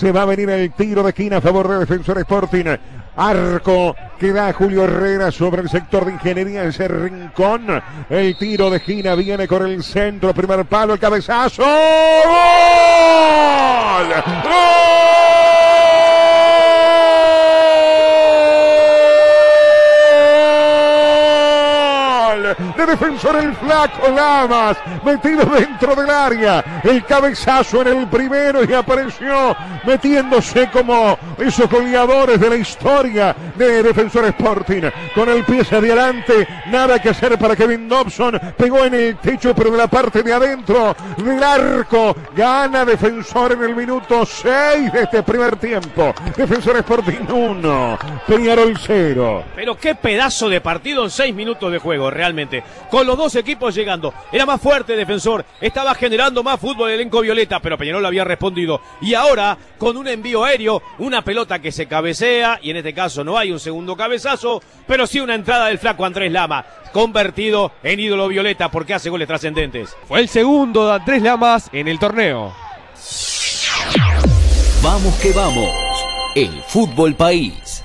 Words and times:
Se 0.00 0.12
va 0.12 0.22
a 0.22 0.24
venir 0.24 0.48
el 0.48 0.72
tiro 0.72 1.02
de 1.02 1.10
esquina 1.10 1.36
a 1.36 1.40
favor 1.42 1.68
de 1.68 1.80
Defensor 1.80 2.16
Sporting. 2.20 2.64
Arco 3.16 3.94
que 4.18 4.32
da 4.32 4.50
Julio 4.54 4.84
Herrera 4.84 5.30
sobre 5.30 5.60
el 5.60 5.68
sector 5.68 6.06
de 6.06 6.12
ingeniería, 6.12 6.64
ese 6.64 6.88
rincón. 6.88 7.82
El 8.08 8.34
tiro 8.38 8.70
de 8.70 8.78
esquina 8.78 9.14
viene 9.14 9.46
con 9.46 9.66
el 9.66 9.84
centro, 9.84 10.32
primer 10.32 10.64
palo, 10.64 10.94
el 10.94 10.98
cabezazo. 10.98 11.62
¡Gol! 11.62 11.70
De 22.54 22.86
defensor 22.86 23.36
el 23.36 23.54
flaco 23.54 24.08
Lamas, 24.10 24.76
metido 25.04 25.44
dentro 25.46 25.94
del 25.94 26.10
área, 26.10 26.80
el 26.82 27.04
cabezazo 27.04 27.82
en 27.82 27.88
el 27.88 28.06
primero 28.08 28.64
y 28.64 28.72
apareció 28.72 29.56
metiéndose 29.84 30.68
como 30.70 31.18
esos 31.38 31.68
goleadores 31.68 32.40
de 32.40 32.50
la 32.50 32.56
historia 32.56 33.34
de 33.56 33.82
Defensor 33.82 34.24
Sporting, 34.26 34.82
con 35.14 35.28
el 35.28 35.44
pie 35.44 35.60
hacia 35.60 35.78
adelante, 35.78 36.46
nada 36.66 36.98
que 36.98 37.10
hacer 37.10 37.38
para 37.38 37.56
Kevin 37.56 37.88
Dobson, 37.88 38.38
pegó 38.56 38.84
en 38.84 38.94
el 38.94 39.16
techo 39.16 39.54
pero 39.54 39.70
de 39.70 39.78
la 39.78 39.88
parte 39.88 40.22
de 40.22 40.32
adentro 40.32 40.94
del 41.16 41.42
arco, 41.42 42.16
gana 42.34 42.84
Defensor 42.84 43.52
en 43.52 43.64
el 43.64 43.76
minuto 43.76 44.24
6 44.24 44.92
de 44.92 45.02
este 45.02 45.22
primer 45.22 45.56
tiempo, 45.56 46.14
Defensor 46.36 46.76
Sporting 46.76 47.30
1, 47.32 47.98
Peñarol 48.26 48.78
0. 48.78 49.44
Pero 49.54 49.76
qué 49.76 49.94
pedazo 49.94 50.48
de 50.48 50.60
partido 50.60 51.04
en 51.04 51.10
6 51.10 51.34
minutos 51.34 51.70
de 51.72 51.78
juego, 51.78 52.10
realmente 52.40 52.62
con 52.90 53.06
los 53.06 53.16
dos 53.16 53.34
equipos 53.36 53.74
llegando. 53.74 54.12
Era 54.32 54.46
más 54.46 54.60
fuerte 54.60 54.96
defensor, 54.96 55.44
estaba 55.60 55.94
generando 55.94 56.42
más 56.42 56.58
fútbol 56.60 56.90
el 56.90 56.96
elenco 56.96 57.20
Violeta, 57.20 57.60
pero 57.60 57.78
Peñarol 57.78 58.04
había 58.04 58.24
respondido. 58.24 58.80
Y 59.00 59.14
ahora, 59.14 59.56
con 59.78 59.96
un 59.96 60.08
envío 60.08 60.44
aéreo, 60.44 60.82
una 60.98 61.22
pelota 61.22 61.60
que 61.60 61.72
se 61.72 61.86
cabecea, 61.86 62.58
y 62.62 62.70
en 62.70 62.78
este 62.78 62.94
caso 62.94 63.24
no 63.24 63.38
hay 63.38 63.52
un 63.52 63.60
segundo 63.60 63.96
cabezazo, 63.96 64.62
pero 64.86 65.06
sí 65.06 65.20
una 65.20 65.34
entrada 65.34 65.66
del 65.66 65.78
flaco 65.78 66.04
Andrés 66.04 66.32
Lama, 66.32 66.64
convertido 66.92 67.72
en 67.82 68.00
ídolo 68.00 68.28
Violeta 68.28 68.70
porque 68.70 68.94
hace 68.94 69.10
goles 69.10 69.28
trascendentes. 69.28 69.96
Fue 70.06 70.20
el 70.20 70.28
segundo 70.28 70.86
de 70.86 70.94
Andrés 70.94 71.22
Lamas 71.22 71.68
en 71.72 71.88
el 71.88 71.98
torneo. 71.98 72.52
Vamos 74.82 75.14
que 75.20 75.32
vamos, 75.32 75.70
el 76.34 76.62
fútbol 76.62 77.14
país. 77.14 77.84